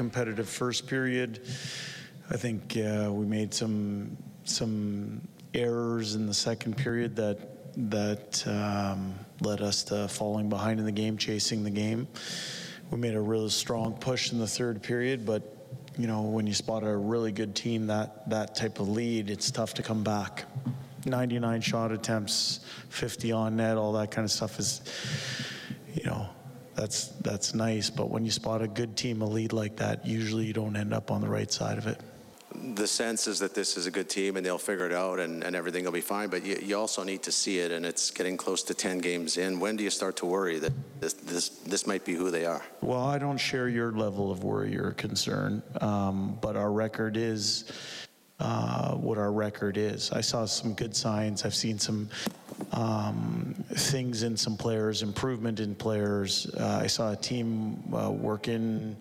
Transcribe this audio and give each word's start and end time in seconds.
competitive 0.00 0.48
first 0.48 0.86
period. 0.86 1.40
I 2.30 2.38
think 2.38 2.74
uh, 2.74 3.10
we 3.12 3.26
made 3.26 3.52
some 3.52 4.16
some 4.44 5.20
errors 5.52 6.14
in 6.14 6.26
the 6.26 6.32
second 6.32 6.78
period 6.78 7.16
that 7.16 7.38
that 7.90 8.42
um, 8.46 9.14
led 9.42 9.60
us 9.60 9.84
to 9.84 10.08
falling 10.08 10.48
behind 10.48 10.80
in 10.80 10.86
the 10.86 10.98
game, 11.04 11.18
chasing 11.18 11.64
the 11.64 11.70
game. 11.84 12.08
We 12.90 12.96
made 12.96 13.14
a 13.14 13.20
really 13.20 13.50
strong 13.50 13.92
push 13.92 14.32
in 14.32 14.38
the 14.38 14.46
third 14.46 14.82
period, 14.82 15.26
but 15.26 15.42
you 15.98 16.06
know 16.06 16.22
when 16.22 16.46
you 16.46 16.54
spot 16.54 16.82
a 16.82 16.96
really 16.96 17.30
good 17.30 17.54
team 17.54 17.88
that 17.88 18.26
that 18.30 18.54
type 18.54 18.80
of 18.80 18.88
lead, 18.88 19.28
it's 19.28 19.50
tough 19.50 19.74
to 19.74 19.82
come 19.82 20.02
back. 20.02 20.46
99 21.04 21.60
shot 21.60 21.92
attempts, 21.92 22.60
50 22.88 23.32
on 23.32 23.56
net, 23.56 23.76
all 23.76 23.92
that 23.92 24.10
kind 24.10 24.24
of 24.24 24.30
stuff 24.30 24.58
is, 24.58 24.80
you 25.92 26.04
know, 26.04 26.26
that's 26.80 27.08
that's 27.20 27.54
nice. 27.54 27.90
But 27.90 28.08
when 28.08 28.24
you 28.24 28.30
spot 28.30 28.62
a 28.62 28.68
good 28.68 28.96
team, 28.96 29.20
a 29.20 29.26
lead 29.26 29.52
like 29.52 29.76
that, 29.76 30.06
usually 30.06 30.46
you 30.46 30.54
don't 30.54 30.76
end 30.76 30.94
up 30.94 31.10
on 31.10 31.20
the 31.20 31.28
right 31.28 31.52
side 31.52 31.76
of 31.76 31.86
it. 31.86 32.00
The 32.74 32.86
sense 32.86 33.26
is 33.28 33.38
that 33.38 33.54
this 33.54 33.76
is 33.76 33.86
a 33.86 33.90
good 33.90 34.08
team 34.08 34.36
and 34.36 34.44
they'll 34.44 34.58
figure 34.58 34.84
it 34.84 34.92
out 34.92 35.20
and, 35.20 35.44
and 35.44 35.54
everything 35.54 35.84
will 35.84 35.92
be 35.92 36.00
fine. 36.00 36.30
But 36.30 36.44
you, 36.44 36.58
you 36.60 36.76
also 36.76 37.04
need 37.04 37.22
to 37.22 37.30
see 37.30 37.60
it, 37.60 37.70
and 37.70 37.86
it's 37.86 38.10
getting 38.10 38.36
close 38.36 38.64
to 38.64 38.74
10 38.74 38.98
games 38.98 39.36
in. 39.36 39.60
When 39.60 39.76
do 39.76 39.84
you 39.84 39.90
start 39.90 40.16
to 40.16 40.26
worry 40.26 40.58
that 40.58 40.72
this 41.00 41.12
this, 41.12 41.48
this 41.48 41.86
might 41.86 42.04
be 42.04 42.14
who 42.14 42.30
they 42.30 42.46
are? 42.46 42.62
Well, 42.80 43.04
I 43.04 43.18
don't 43.18 43.38
share 43.38 43.68
your 43.68 43.92
level 43.92 44.32
of 44.32 44.42
worry 44.42 44.76
or 44.76 44.92
concern, 44.92 45.62
um, 45.82 46.38
but 46.40 46.56
our 46.56 46.72
record 46.72 47.16
is 47.16 47.70
uh, 48.40 48.94
what 48.94 49.18
our 49.18 49.32
record 49.32 49.76
is. 49.76 50.10
I 50.12 50.22
saw 50.22 50.46
some 50.46 50.72
good 50.72 50.96
signs. 50.96 51.44
I've 51.44 51.54
seen 51.54 51.78
some 51.78 52.08
um, 52.72 53.64
things 53.74 54.22
in 54.22 54.36
some 54.36 54.56
players, 54.56 55.02
improvement 55.02 55.60
in 55.60 55.74
players. 55.74 56.46
Uh, 56.54 56.80
I 56.82 56.86
saw 56.86 57.12
a 57.12 57.16
team 57.16 57.82
uh, 57.92 58.10
working 58.10 58.96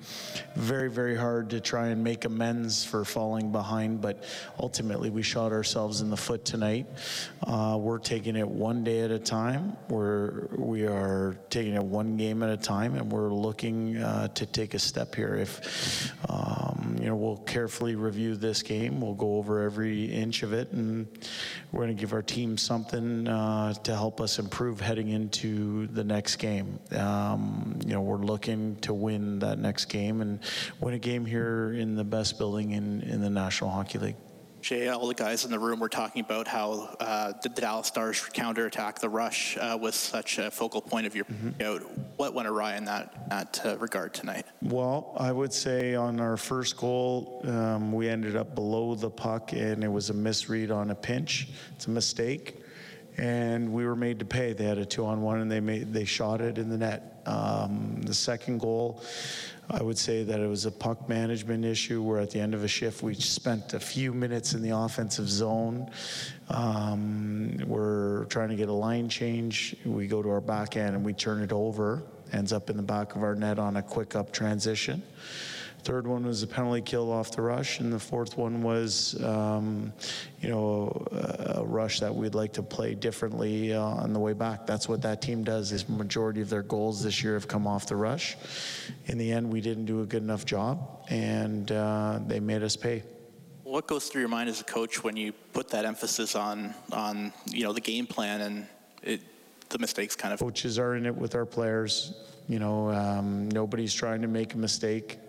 very, 0.56 0.90
very 0.90 1.16
hard 1.16 1.50
to 1.52 1.60
try 1.60 1.88
and 1.88 2.04
make 2.04 2.26
amends 2.26 2.84
for 2.84 3.06
falling 3.06 3.52
behind, 3.52 4.02
but 4.02 4.24
ultimately 4.60 5.10
we 5.10 5.22
shot 5.22 5.52
ourselves 5.52 6.02
in 6.02 6.10
the 6.10 6.18
foot 6.18 6.46
tonight. 6.46 6.88
Uh, 7.46 7.78
we're 7.80 8.00
taking 8.00 8.36
it 8.36 8.48
one 8.48 8.84
day 8.84 9.02
at 9.02 9.12
a 9.12 9.20
time. 9.20 9.78
We're 9.90 10.48
we 10.56 10.86
are 10.88 11.38
taking 11.50 11.74
it 11.74 11.84
one 11.84 12.18
game 12.18 12.42
at 12.44 12.50
a 12.50 12.58
time, 12.58 12.96
and 12.96 13.12
we're 13.12 13.32
looking 13.32 13.98
uh, 13.98 14.30
to 14.30 14.46
take 14.46 14.74
a 14.74 14.80
step 14.80 15.14
here. 15.14 15.36
If 15.36 16.12
um, 16.30 16.98
you 17.00 17.08
know, 17.08 17.16
we'll 17.16 17.38
carefully 17.38 17.96
review 17.96 18.36
this 18.36 18.62
game. 18.62 19.02
We'll 19.02 19.14
go 19.14 19.38
over 19.38 19.64
every 19.64 20.06
inch 20.06 20.44
of 20.44 20.54
it, 20.54 20.72
and 20.72 21.08
we're 21.72 21.86
going 21.86 21.96
to 21.96 22.00
give 22.00 22.14
our 22.14 22.22
team 22.22 22.58
something 22.58 23.28
uh, 23.28 23.59
to 23.84 23.94
help 23.94 24.22
us 24.22 24.40
improve 24.40 24.80
heading 24.80 25.10
into 25.10 25.88
the 25.88 26.04
next 26.04 26.38
game. 26.38 26.80
Um, 26.92 27.80
you 27.86 27.94
know, 27.94 28.02
we're 28.02 28.18
looking 28.18 28.76
to 28.78 28.94
win 28.94 29.40
that 29.40 29.60
next 29.60 29.86
game 29.86 30.22
and 30.22 30.40
win 30.80 30.94
a 30.94 31.00
game 31.00 31.26
here 31.26 31.74
in 31.74 31.96
the 31.96 32.04
best 32.04 32.38
building 32.38 32.72
in, 32.72 33.02
in 33.02 33.22
the 33.22 33.30
National 33.30 33.70
Hockey 33.70 34.00
League. 34.00 34.16
Jay, 34.62 34.90
all 34.90 35.08
the 35.08 35.14
guys 35.14 35.46
in 35.46 35.52
the 35.52 35.60
room 35.60 35.80
were 35.80 35.90
talking 35.90 36.22
about 36.22 36.48
how 36.48 36.96
uh, 37.00 37.34
the 37.42 37.50
Dallas 37.50 37.88
Stars 37.88 38.22
counterattack 38.34 39.00
the 39.00 39.08
rush 39.08 39.58
uh, 39.58 39.78
was 39.80 39.96
such 39.96 40.38
a 40.38 40.52
focal 40.52 40.82
point 40.82 41.08
of 41.08 41.16
your 41.16 41.26
out. 41.62 41.82
What 42.18 42.34
went 42.34 42.48
awry 42.48 42.76
in 42.76 42.86
that, 42.86 43.30
that 43.30 43.62
uh, 43.66 43.78
regard 43.78 44.14
tonight? 44.14 44.46
Well, 44.62 45.16
I 45.18 45.32
would 45.32 45.54
say 45.54 45.96
on 45.96 46.20
our 46.20 46.36
first 46.36 46.76
goal, 46.76 47.42
um, 47.46 47.94
we 47.94 48.10
ended 48.10 48.36
up 48.36 48.56
below 48.56 48.96
the 48.96 49.10
puck, 49.10 49.54
and 49.54 49.84
it 49.84 49.92
was 49.92 50.10
a 50.10 50.14
misread 50.14 50.72
on 50.72 50.92
a 50.92 50.96
pinch. 50.96 51.48
It's 51.76 51.88
a 51.88 51.92
mistake, 51.92 52.59
and 53.20 53.74
we 53.74 53.86
were 53.86 53.96
made 53.96 54.20
to 54.20 54.26
pay. 54.26 54.54
They 54.54 54.64
had 54.64 54.78
a 54.78 54.86
two-on-one, 54.86 55.42
and 55.42 55.52
they 55.52 55.60
made 55.60 55.94
they 55.94 56.06
shot 56.06 56.40
it 56.42 56.58
in 56.58 56.70
the 56.70 56.78
net. 56.78 57.22
Um, 57.26 58.02
the 58.02 58.14
second 58.14 58.60
goal, 58.60 59.04
I 59.70 59.84
would 59.84 59.98
say 59.98 60.24
that 60.24 60.40
it 60.40 60.48
was 60.48 60.66
a 60.66 60.72
puck 60.72 61.10
management 61.10 61.66
issue. 61.66 62.02
Where 62.02 62.22
at 62.22 62.32
the 62.32 62.40
end 62.40 62.54
of 62.54 62.64
a 62.64 62.68
shift, 62.68 63.04
we 63.04 63.14
spent 63.16 63.74
a 63.74 63.80
few 63.80 64.14
minutes 64.14 64.54
in 64.54 64.62
the 64.62 64.76
offensive 64.76 65.30
zone. 65.30 65.92
Um, 66.50 67.58
we're 67.68 68.26
trying 68.26 68.50
to 68.50 68.56
get 68.56 68.70
a 68.70 68.74
line 68.74 69.10
change. 69.10 69.76
We 69.86 70.08
go 70.08 70.24
to 70.24 70.30
our 70.30 70.42
backhand 70.42 70.96
and 70.96 71.04
we 71.04 71.14
turn 71.14 71.44
it 71.44 71.52
over. 71.52 72.02
Ends 72.32 72.54
up 72.54 72.70
in 72.70 72.78
the 72.78 72.84
back 72.84 73.16
of 73.16 73.24
our 73.24 73.36
net 73.36 73.60
on 73.60 73.78
a 73.78 73.82
quick 73.82 74.16
up 74.16 74.32
transition. 74.32 75.04
Third 75.84 76.06
one 76.06 76.26
was 76.26 76.44
a 76.44 76.48
penalty 76.48 76.82
kill 76.82 77.12
off 77.12 77.32
the 77.32 77.42
rush, 77.42 77.80
and 77.80 77.92
the 77.92 78.00
fourth 78.00 78.38
one 78.38 78.62
was, 78.62 79.22
um, 79.24 79.94
you 80.42 80.50
know, 80.50 81.08
a, 81.12 81.60
a 81.60 81.66
rush 81.66 82.02
that 82.02 82.14
we'd 82.14 82.36
like 82.36 82.54
to 82.54 82.64
play 82.64 82.96
differently 82.96 83.74
uh, 83.74 83.82
on 83.82 84.12
the 84.12 84.20
way 84.20 84.34
back. 84.34 84.68
That's 84.68 84.90
what 84.90 85.02
that 85.04 85.22
team 85.22 85.44
does. 85.44 85.72
Is 85.72 85.88
majority 85.88 86.42
of 86.42 86.50
their 86.50 86.64
goals 86.64 87.02
this 87.02 87.24
year 87.24 87.36
have 87.36 87.48
come 87.48 87.66
off 87.66 87.88
the 87.88 87.96
rush. 87.96 88.36
In 89.06 89.18
the 89.18 89.32
end, 89.32 89.52
we 89.52 89.62
didn't 89.62 89.86
do 89.86 90.02
a 90.02 90.06
good 90.06 90.22
enough 90.22 90.46
job, 90.46 91.06
and 91.10 91.72
uh, 91.72 92.20
they 92.28 92.40
made 92.40 92.62
us 92.62 92.76
pay. 92.76 93.04
What 93.64 93.88
goes 93.88 94.10
through 94.10 94.22
your 94.22 94.30
mind 94.30 94.50
as 94.50 94.60
a 94.60 94.66
coach 94.66 95.04
when 95.04 95.16
you 95.16 95.32
put 95.54 95.70
that 95.70 95.86
emphasis 95.86 96.36
on, 96.36 96.74
on 96.92 97.32
you 97.46 97.64
know, 97.64 97.72
the 97.72 97.82
game 97.82 98.08
plan 98.08 98.42
and 98.42 98.68
it, 99.04 99.22
the 99.70 99.78
mistakes 99.78 100.16
kind 100.16 100.34
of 100.34 100.40
Coaches 100.40 100.80
are 100.80 100.96
in 100.96 101.06
it 101.06 101.16
with 101.16 101.36
our 101.36 101.46
players. 101.46 102.14
You 102.48 102.58
know, 102.58 102.90
um, 102.90 103.48
nobody's 103.50 103.94
trying 103.94 104.24
to 104.24 104.28
make 104.28 104.56
a 104.56 104.58
mistake. 104.58 105.20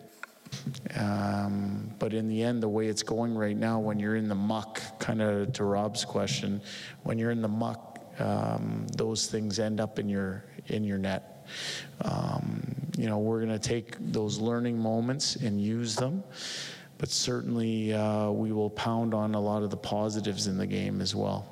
Um, 0.97 1.95
but 1.99 2.13
in 2.13 2.29
the 2.29 2.43
end, 2.43 2.63
the 2.63 2.69
way 2.69 2.87
it's 2.87 3.03
going 3.03 3.37
right 3.37 3.57
now, 3.57 3.79
when 3.79 3.99
you're 3.99 4.17
in 4.17 4.29
the 4.29 4.35
muck, 4.35 4.81
kind 4.99 5.23
of 5.23 5.53
to 5.55 5.65
Rob's 5.65 6.05
question, 6.05 6.61
when 7.03 7.19
you're 7.19 7.31
in 7.31 7.43
the 7.43 7.49
muck, 7.49 8.01
um, 8.19 8.87
those 8.97 9.27
things 9.27 9.59
end 9.59 9.81
up 9.81 9.99
in 9.99 10.09
your 10.09 10.45
in 10.67 10.85
your 10.85 10.99
net. 10.99 11.47
Um, 12.03 12.63
you 12.97 13.07
know, 13.07 13.19
we're 13.19 13.45
going 13.45 13.59
to 13.59 13.59
take 13.59 13.97
those 13.99 14.39
learning 14.39 14.79
moments 14.79 15.37
and 15.37 15.61
use 15.61 15.97
them, 15.97 16.23
but 16.99 17.09
certainly 17.09 17.93
uh, 17.93 18.31
we 18.31 18.53
will 18.53 18.71
pound 18.71 19.15
on 19.15 19.35
a 19.35 19.41
lot 19.41 19.63
of 19.63 19.71
the 19.71 19.77
positives 19.77 20.47
in 20.47 20.59
the 20.59 20.67
game 20.67 21.01
as 21.01 21.15
well. 21.15 21.49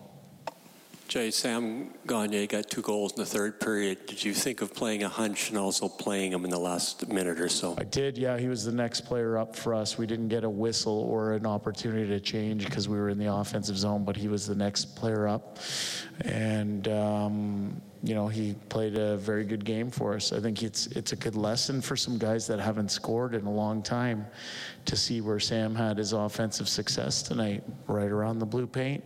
Jay, 1.09 1.31
Sam 1.31 1.95
Gagner 2.07 2.47
got 2.47 2.69
two 2.69 2.83
goals 2.83 3.13
in 3.13 3.21
the 3.21 3.25
third 3.25 3.61
period. 3.61 4.05
Did 4.05 4.23
you 4.23 4.35
think 4.35 4.61
of 4.61 4.75
playing 4.75 5.05
a 5.05 5.09
hunch 5.09 5.49
and 5.49 5.57
also 5.57 5.89
playing 5.89 6.35
him 6.35 6.45
in 6.45 6.51
the 6.51 6.59
last 6.59 7.09
minute 7.09 7.41
or 7.41 7.49
so? 7.49 7.75
I 7.79 7.85
did, 7.85 8.19
yeah. 8.19 8.37
He 8.37 8.47
was 8.47 8.63
the 8.63 8.73
next 8.73 9.07
player 9.07 9.39
up 9.39 9.57
for 9.57 9.73
us. 9.73 9.97
We 9.97 10.07
didn't 10.07 10.29
get 10.29 10.45
a 10.45 10.51
whistle 10.51 11.01
or 11.11 11.33
an 11.33 11.47
opportunity 11.47 12.07
to 12.09 12.21
change 12.21 12.67
because 12.67 12.91
we 12.91 12.99
were 12.99 13.09
in 13.09 13.17
the 13.17 13.33
offensive 13.33 13.79
zone, 13.79 14.05
but 14.05 14.17
he 14.17 14.29
was 14.29 14.47
the 14.47 14.55
next 14.55 14.97
player 14.97 15.27
up. 15.27 15.57
And, 16.27 16.87
um, 16.89 17.81
you 18.03 18.15
know, 18.15 18.29
he 18.29 18.55
played 18.69 18.97
a 18.97 19.17
very 19.17 19.45
good 19.45 19.65
game 19.65 19.91
for 19.91 20.15
us. 20.15 20.33
I 20.33 20.41
think 20.41 20.63
it's 20.63 20.87
it's 20.89 21.13
a 21.13 21.17
good 21.17 21.35
lesson 21.35 21.81
for 21.81 21.97
some 21.97 22.17
guys 22.17 22.47
that 22.47 22.61
haven't 22.61 22.91
scored 22.91 23.35
in 23.35 23.45
a 23.47 23.53
long 23.53 23.83
time 23.83 24.27
to 24.85 24.97
see 24.97 25.21
where 25.21 25.41
Sam 25.41 25.75
had 25.75 25.99
his 25.99 26.13
offensive 26.13 26.69
success 26.69 27.23
tonight, 27.23 27.65
right 27.87 28.11
around 28.11 28.39
the 28.39 28.47
blue 28.47 28.67
paint. 28.67 29.05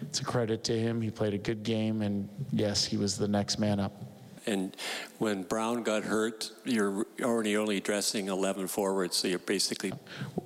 It's 0.00 0.20
a 0.20 0.24
credit 0.24 0.64
to 0.64 0.78
him. 0.78 1.00
He 1.00 1.10
played 1.10 1.34
a 1.34 1.38
good 1.38 1.62
game, 1.62 2.02
and 2.02 2.28
yes, 2.52 2.84
he 2.84 2.96
was 2.96 3.16
the 3.16 3.28
next 3.28 3.58
man 3.58 3.78
up. 3.78 4.11
And 4.46 4.76
when 5.18 5.42
Brown 5.44 5.82
got 5.82 6.02
hurt, 6.04 6.50
you're 6.64 7.06
already 7.22 7.56
only 7.56 7.80
dressing 7.80 8.28
11 8.28 8.66
forwards, 8.68 9.16
so 9.16 9.28
you're 9.28 9.38
basically 9.38 9.92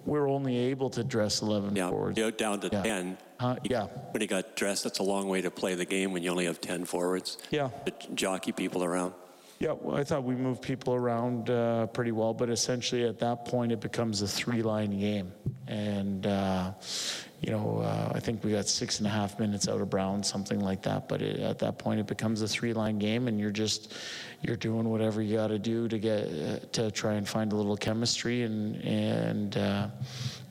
We're 0.05 0.29
only 0.29 0.57
able 0.57 0.91
to 0.91 1.03
dress 1.05 1.43
11 1.43 1.75
yeah, 1.77 1.89
forwards. 1.91 2.19
you're 2.19 2.31
down 2.31 2.61
to 2.61 2.69
Yeah. 2.71 2.83
10. 2.83 3.19
Uh, 3.41 3.57
yeah, 3.65 3.87
When 4.13 4.21
he 4.21 4.27
got 4.27 4.57
dressed, 4.57 4.85
that's 4.85 4.99
a 4.99 5.03
long 5.03 5.29
way 5.29 5.41
to 5.43 5.51
play 5.51 5.75
the 5.75 5.85
game 5.85 6.13
when 6.13 6.23
you 6.23 6.31
only 6.31 6.47
have 6.47 6.61
10 6.61 6.85
forwards. 6.85 7.39
yeah. 7.51 7.69
To 7.87 7.93
jockey 8.15 8.53
people 8.53 8.85
around. 8.85 9.13
Yeah, 9.59 9.73
well, 9.73 9.97
I 9.97 10.05
thought 10.05 10.25
we 10.25 10.35
moved 10.35 10.61
people 10.63 10.95
around 10.95 11.49
uh, 11.49 11.87
pretty 11.87 12.13
well, 12.13 12.35
but 12.35 12.51
essentially 12.51 13.05
at 13.05 13.19
that 13.21 13.47
point 13.47 13.73
it 13.73 13.81
becomes 13.81 14.21
a 14.21 14.29
three-line 14.29 14.99
game, 15.01 15.33
and 15.69 16.27
uh, 16.27 16.73
you 17.41 17.51
know 17.51 17.79
uh, 17.79 18.13
I 18.15 18.21
think 18.21 18.45
we 18.45 18.53
got 18.53 18.67
six 18.67 18.99
and 18.99 19.07
a 19.07 19.11
half 19.11 19.39
minutes 19.39 19.69
out 19.69 19.81
of 19.81 19.91
Brown, 19.91 20.23
something 20.23 20.61
like 20.61 20.83
that. 20.83 21.09
But 21.09 21.23
it, 21.23 21.41
at 21.41 21.59
that 21.61 21.79
point 21.79 22.01
it 22.01 22.07
becomes 22.07 22.43
a 22.43 22.49
three-line 22.49 22.99
game, 22.99 23.29
and 23.29 23.39
you're 23.39 23.51
just 23.51 23.95
you're 24.43 24.57
doing 24.57 24.89
whatever 24.89 25.23
you 25.23 25.37
got 25.37 25.49
to 25.49 25.59
do 25.59 25.89
to 25.89 25.99
get 25.99 26.25
uh, 26.25 26.59
to 26.73 26.91
try 26.91 27.15
and 27.15 27.29
find 27.29 27.53
a 27.53 27.57
little 27.57 27.77
chemistry, 27.77 28.43
and 28.43 28.77
and 28.85 29.57
uh, 29.57 29.89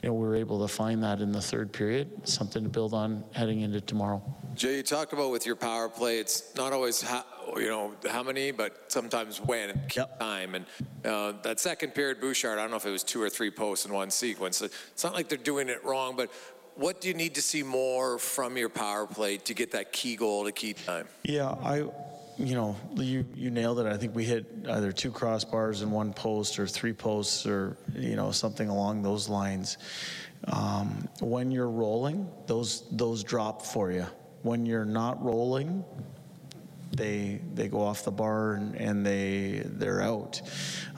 you 0.02 0.10
know 0.10 0.14
we 0.14 0.28
were 0.28 0.36
able 0.36 0.66
to 0.66 0.74
find 0.74 1.04
that 1.04 1.22
in 1.22 1.32
the 1.32 1.42
third 1.42 1.72
period, 1.72 2.28
something 2.28 2.64
to 2.64 2.70
build 2.70 2.94
on 2.94 3.24
heading 3.34 3.62
into 3.62 3.82
tomorrow. 3.82 4.22
Jay, 4.56 4.78
you 4.78 4.84
talked 4.84 5.12
about 5.12 5.32
with 5.32 5.46
your 5.46 5.58
power 5.58 5.90
play, 5.90 6.20
it's 6.20 6.56
not 6.56 6.72
always 6.72 7.02
how, 7.02 7.26
you 7.58 7.70
know 7.70 7.94
how 8.10 8.24
many, 8.24 8.52
but 8.52 8.92
sometimes 8.92 9.40
when 9.40 9.82
Yep. 9.96 10.20
time. 10.20 10.56
And 10.56 10.66
uh, 11.04 11.34
that 11.44 11.60
second 11.60 11.94
period, 11.94 12.20
Bouchard, 12.20 12.58
I 12.58 12.62
don't 12.62 12.72
know 12.72 12.78
if 12.78 12.86
it 12.86 12.92
was 12.92 13.04
two 13.04 13.22
or 13.22 13.30
three 13.30 13.52
posts 13.52 13.86
in 13.86 13.94
one 13.94 14.10
sequence. 14.10 14.62
It's 14.62 15.04
not 15.04 15.14
like 15.14 15.30
they're 15.30 15.38
doing 15.38 15.70
it 15.70 15.84
wrong, 15.86 16.16
but 16.16 16.32
what 16.76 17.02
do 17.02 17.08
you 17.08 17.14
need 17.14 17.36
to 17.36 17.42
see 17.42 17.64
more 17.64 18.18
from 18.20 18.58
your 18.58 18.70
power 18.70 19.08
play 19.08 19.38
to 19.38 19.54
get 19.54 19.72
that 19.72 19.92
key 19.92 20.16
goal 20.16 20.46
to 20.46 20.52
key 20.52 20.74
time? 20.74 21.08
Yeah, 21.24 21.50
I, 21.50 21.86
you 22.38 22.56
know, 22.56 22.76
you 22.96 23.26
you 23.34 23.50
nailed 23.50 23.80
it. 23.80 23.86
I 23.86 23.98
think 23.98 24.14
we 24.16 24.26
hit 24.26 24.46
either 24.70 24.92
two 24.92 25.12
crossbars 25.12 25.82
and 25.82 25.92
one 25.92 26.12
post, 26.14 26.60
or 26.60 26.68
three 26.68 26.94
posts, 26.94 27.46
or 27.46 27.78
you 27.96 28.16
know 28.16 28.32
something 28.32 28.68
along 28.68 29.04
those 29.04 29.30
lines. 29.30 29.78
Um, 30.48 31.08
when 31.22 31.50
you're 31.50 31.70
rolling, 31.70 32.30
those 32.46 32.84
those 32.92 33.24
drop 33.24 33.62
for 33.62 33.92
you. 33.92 34.06
When 34.42 34.66
you're 34.66 34.86
not 34.86 35.24
rolling, 35.24 35.84
they 36.92 37.42
they 37.54 37.68
go 37.68 37.82
off 37.82 38.04
the 38.04 38.12
bar 38.12 38.54
and, 38.54 38.76
and 38.76 39.06
they 39.06 39.64
they're 39.66 40.02
out. 40.02 40.42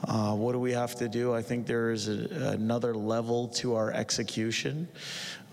Uh, 0.07 0.35
what 0.35 0.51
do 0.51 0.59
we 0.59 0.71
have 0.71 0.95
to 0.95 1.09
do? 1.09 1.33
I 1.33 1.41
think 1.41 1.65
there 1.65 1.91
is 1.91 2.07
a, 2.07 2.53
another 2.53 2.93
level 2.95 3.47
to 3.49 3.75
our 3.75 3.91
execution. 3.91 4.87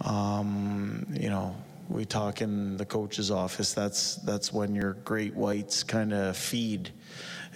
Um, 0.03 1.07
you 1.13 1.31
know, 1.31 1.57
we 1.89 2.05
talk 2.05 2.41
in 2.41 2.77
the 2.77 2.85
coach's 2.85 3.31
office. 3.31 3.73
That's 3.73 4.17
that's 4.17 4.53
when 4.53 4.75
your 4.75 4.95
great 5.05 5.35
whites 5.35 5.83
kind 5.83 6.13
of 6.13 6.37
feed 6.37 6.91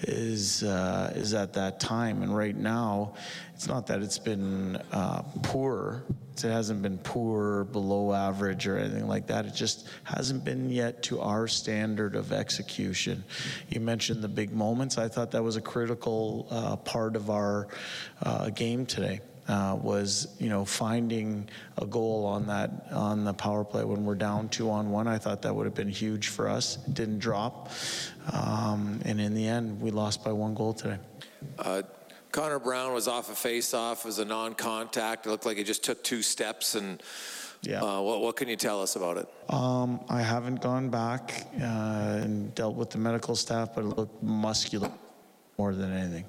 is 0.03 0.63
uh, 0.63 1.13
is 1.17 1.35
at 1.35 1.53
that 1.55 1.81
time. 1.81 2.23
And 2.23 2.37
right 2.37 2.57
now, 2.57 3.15
it's 3.55 3.67
not 3.67 3.87
that 3.89 4.03
it's 4.03 4.19
been 4.19 4.77
uh, 4.93 5.23
poor. 5.43 6.05
It 6.37 6.43
hasn't 6.43 6.83
been 6.83 6.99
poor, 6.99 7.65
below 7.65 8.13
average, 8.13 8.69
or 8.69 8.79
anything 8.79 9.09
like 9.09 9.27
that. 9.27 9.45
It 9.45 9.55
just 9.55 9.89
hasn't 10.05 10.45
been 10.45 10.71
yet 10.71 11.03
to 11.05 11.21
our 11.21 11.49
standard 11.49 12.15
of 12.15 12.33
execution. 12.33 13.25
You 13.69 13.81
mentioned 13.81 14.23
the 14.23 14.29
big 14.29 14.53
moments. 14.53 14.99
I 14.99 15.09
thought 15.09 15.33
that 15.33 15.43
was 15.43 15.57
a 15.57 15.61
critical 15.61 16.47
uh, 16.49 16.77
part 16.77 17.17
of 17.17 17.29
our 17.29 17.67
uh, 18.23 18.51
game 18.51 18.87
today 18.87 19.21
uh, 19.49 19.77
was 19.81 20.29
you 20.39 20.49
know 20.49 20.65
finding 20.65 21.49
a 21.79 21.87
goal 21.87 22.25
on 22.25 22.47
that 22.47 22.71
on 22.93 23.25
the 23.25 23.33
power 23.35 23.65
play 23.65 23.85
when 23.85 24.05
we're 24.05 24.15
down 24.15 24.49
two 24.49 24.71
on 24.71 24.91
one. 24.91 25.09
I 25.09 25.19
thought 25.19 25.43
that 25.43 25.55
would 25.55 25.65
have 25.67 25.75
been 25.75 25.89
huge 25.89 26.29
for 26.29 26.49
us. 26.49 26.79
It 26.87 26.95
didn't 26.95 27.19
drop, 27.19 27.71
um, 28.33 29.01
and 29.05 29.21
in 29.21 29.35
the 29.35 29.47
end, 29.47 29.81
we 29.81 29.91
lost 29.91 30.23
by 30.25 30.33
one 30.33 30.55
goal 30.55 30.75
today. 30.75 30.99
Uh, 31.59 31.83
Connor 32.31 32.59
Brown 32.59 32.93
was 32.93 33.09
off 33.09 33.31
a 33.33 33.35
face-off, 33.35 34.05
it 34.05 34.05
was 34.05 34.19
a 34.19 34.25
non-contact. 34.25 35.27
It 35.27 35.31
looked 35.31 35.47
like 35.47 35.57
he 35.57 35.65
just 35.65 35.83
took 35.83 36.05
two 36.05 36.21
steps. 36.21 36.75
And 36.75 37.03
Yeah. 37.63 37.83
uh, 37.83 38.01
what, 38.03 38.21
what 38.21 38.37
can 38.37 38.49
you 38.49 38.57
tell 38.57 38.83
us 38.83 38.97
about 38.97 39.17
it? 39.17 39.29
Um, 39.49 40.01
I 40.11 40.21
haven't 40.21 40.61
gone 40.61 40.91
back 40.91 41.47
uh, 41.61 41.65
and 42.23 42.55
dealt 42.55 42.77
with 42.77 42.91
the 42.91 42.99
medical 42.99 43.35
staff, 43.35 43.71
but 43.75 43.85
it 43.85 43.89
looked 43.97 44.23
muscular 44.23 44.91
more 45.57 45.75
than 45.75 45.91
anything. 45.93 46.25